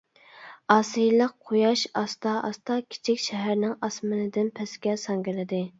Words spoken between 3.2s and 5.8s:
شەھەرنىڭ ئاسمىنىدىن پەسكە ساڭگىلىدى.